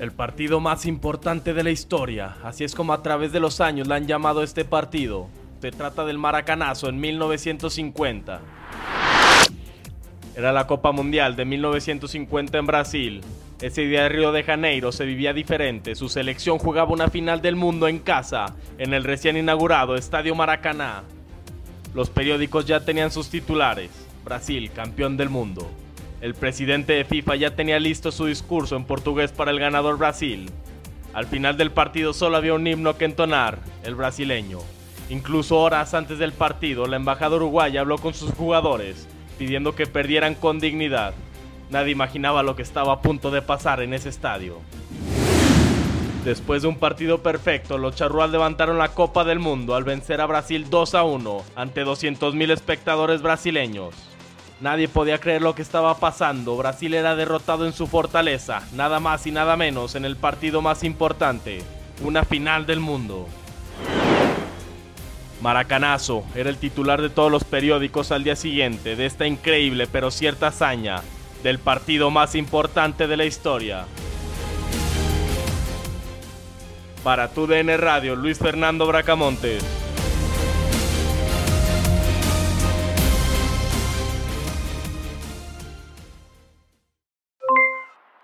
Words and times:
El 0.00 0.12
partido 0.12 0.60
más 0.60 0.86
importante 0.86 1.52
de 1.52 1.62
la 1.62 1.70
historia, 1.70 2.38
así 2.42 2.64
es 2.64 2.74
como 2.74 2.94
a 2.94 3.02
través 3.02 3.32
de 3.32 3.40
los 3.40 3.60
años 3.60 3.86
le 3.86 3.96
han 3.96 4.06
llamado 4.06 4.42
este 4.42 4.64
partido. 4.64 5.28
Se 5.60 5.72
trata 5.72 6.06
del 6.06 6.16
Maracanazo 6.16 6.88
en 6.88 6.98
1950. 6.98 8.40
Era 10.34 10.52
la 10.54 10.66
Copa 10.66 10.92
Mundial 10.92 11.36
de 11.36 11.44
1950 11.44 12.56
en 12.56 12.66
Brasil. 12.66 13.20
Ese 13.60 13.82
día 13.82 14.04
de 14.04 14.08
Río 14.08 14.32
de 14.32 14.42
Janeiro 14.42 14.90
se 14.90 15.04
vivía 15.04 15.34
diferente. 15.34 15.94
Su 15.94 16.08
selección 16.08 16.58
jugaba 16.58 16.94
una 16.94 17.08
final 17.08 17.42
del 17.42 17.56
mundo 17.56 17.86
en 17.86 17.98
casa, 17.98 18.54
en 18.78 18.94
el 18.94 19.04
recién 19.04 19.36
inaugurado 19.36 19.96
Estadio 19.96 20.34
Maracaná. 20.34 21.02
Los 21.94 22.08
periódicos 22.08 22.64
ya 22.64 22.86
tenían 22.86 23.10
sus 23.10 23.28
titulares. 23.28 23.90
Brasil, 24.24 24.70
campeón 24.74 25.18
del 25.18 25.28
mundo. 25.28 25.70
El 26.20 26.34
presidente 26.34 26.92
de 26.92 27.06
FIFA 27.06 27.36
ya 27.36 27.56
tenía 27.56 27.80
listo 27.80 28.12
su 28.12 28.26
discurso 28.26 28.76
en 28.76 28.84
portugués 28.84 29.32
para 29.32 29.50
el 29.50 29.58
ganador 29.58 29.96
Brasil. 29.96 30.50
Al 31.14 31.26
final 31.26 31.56
del 31.56 31.70
partido 31.70 32.12
solo 32.12 32.36
había 32.36 32.52
un 32.52 32.66
himno 32.66 32.98
que 32.98 33.06
entonar, 33.06 33.58
el 33.84 33.94
brasileño. 33.94 34.58
Incluso 35.08 35.58
horas 35.58 35.94
antes 35.94 36.18
del 36.18 36.32
partido, 36.32 36.86
la 36.86 36.96
embajada 36.96 37.36
uruguaya 37.36 37.80
habló 37.80 37.96
con 37.96 38.12
sus 38.12 38.32
jugadores, 38.32 39.08
pidiendo 39.38 39.74
que 39.74 39.86
perdieran 39.86 40.34
con 40.34 40.60
dignidad. 40.60 41.14
Nadie 41.70 41.92
imaginaba 41.92 42.42
lo 42.42 42.54
que 42.54 42.62
estaba 42.62 42.92
a 42.92 43.00
punto 43.00 43.30
de 43.30 43.40
pasar 43.40 43.80
en 43.80 43.94
ese 43.94 44.10
estadio. 44.10 44.58
Después 46.26 46.60
de 46.60 46.68
un 46.68 46.76
partido 46.76 47.22
perfecto, 47.22 47.78
los 47.78 47.96
charrúas 47.96 48.30
levantaron 48.30 48.76
la 48.76 48.88
Copa 48.88 49.24
del 49.24 49.38
Mundo 49.38 49.74
al 49.74 49.84
vencer 49.84 50.20
a 50.20 50.26
Brasil 50.26 50.66
2 50.68 50.94
a 50.94 51.02
1 51.02 51.44
ante 51.56 51.82
200.000 51.82 52.52
espectadores 52.52 53.22
brasileños. 53.22 54.09
Nadie 54.60 54.88
podía 54.88 55.18
creer 55.18 55.40
lo 55.40 55.54
que 55.54 55.62
estaba 55.62 55.96
pasando. 55.98 56.56
Brasil 56.56 56.92
era 56.92 57.16
derrotado 57.16 57.66
en 57.66 57.72
su 57.72 57.86
fortaleza, 57.86 58.62
nada 58.74 59.00
más 59.00 59.26
y 59.26 59.30
nada 59.30 59.56
menos 59.56 59.94
en 59.94 60.04
el 60.04 60.16
partido 60.16 60.60
más 60.60 60.84
importante, 60.84 61.62
una 62.02 62.24
final 62.24 62.66
del 62.66 62.80
mundo. 62.80 63.26
Maracanazo 65.40 66.24
era 66.34 66.50
el 66.50 66.58
titular 66.58 67.00
de 67.00 67.08
todos 67.08 67.32
los 67.32 67.44
periódicos 67.44 68.12
al 68.12 68.22
día 68.22 68.36
siguiente 68.36 68.94
de 68.96 69.06
esta 69.06 69.26
increíble 69.26 69.86
pero 69.90 70.10
cierta 70.10 70.48
hazaña 70.48 71.00
del 71.42 71.58
partido 71.58 72.10
más 72.10 72.34
importante 72.34 73.06
de 73.06 73.16
la 73.16 73.24
historia. 73.24 73.86
Para 77.02 77.28
tu 77.28 77.46
DN 77.46 77.74
Radio, 77.78 78.14
Luis 78.14 78.38
Fernando 78.38 78.86
Bracamontes. 78.86 79.79